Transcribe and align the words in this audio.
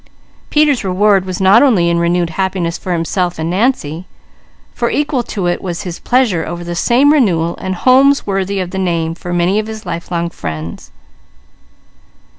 Peter's 0.49 0.83
reward 0.83 1.25
was 1.25 1.39
not 1.39 1.61
only 1.61 1.87
in 1.87 1.99
renewed 1.99 2.31
happiness 2.31 2.75
for 2.75 2.91
himself 2.91 3.37
and 3.37 3.51
Nancy; 3.51 4.05
equal 4.89 5.21
to 5.21 5.45
it 5.45 5.61
was 5.61 5.83
his 5.83 5.99
pleasure 5.99 6.43
over 6.43 6.63
the 6.63 6.73
same 6.73 7.13
renewal 7.13 7.53
for 7.55 9.15
many 9.35 9.59
of 9.59 9.67
his 9.67 9.85
lifelong 9.85 10.31
friends. 10.31 10.89